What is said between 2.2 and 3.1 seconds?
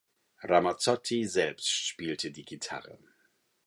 die Gitarre.